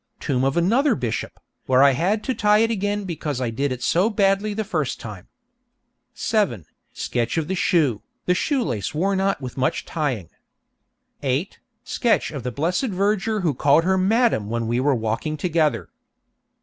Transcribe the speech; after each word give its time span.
Tomb 0.19 0.43
of 0.43 0.57
another 0.57 0.95
bishop, 0.95 1.39
where 1.67 1.83
I 1.83 1.91
had 1.91 2.23
to 2.23 2.33
tie 2.33 2.57
it 2.57 2.71
again 2.71 3.03
because 3.03 3.39
I 3.39 3.51
did 3.51 3.71
it 3.71 3.83
so 3.83 4.09
badly 4.09 4.55
the 4.55 4.63
first 4.63 4.99
time. 4.99 5.27
7. 6.15 6.65
Sketch 6.91 7.37
of 7.37 7.47
the 7.47 7.53
shoe, 7.53 8.01
the 8.25 8.33
shoe 8.33 8.63
lace 8.63 8.95
worn 8.95 9.21
out 9.21 9.39
with 9.41 9.57
much 9.59 9.85
tying. 9.85 10.31
8. 11.21 11.59
Sketch 11.83 12.31
of 12.31 12.41
the 12.41 12.51
blessed 12.51 12.87
verger 12.89 13.41
who 13.41 13.53
called 13.53 13.83
her 13.83 13.95
'Madam' 13.95 14.49
when 14.49 14.65
we 14.65 14.79
were 14.79 14.95
walking 14.95 15.37
together. 15.37 15.89